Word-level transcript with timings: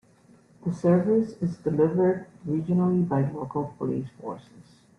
The 0.65 0.73
service 0.73 1.33
is 1.43 1.57
delivered 1.57 2.25
regionally 2.47 3.07
by 3.07 3.21
local 3.31 3.75
police 3.77 4.09
forces. 4.19 4.81